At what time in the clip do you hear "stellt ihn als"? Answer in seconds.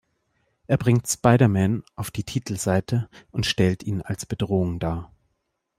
3.45-4.25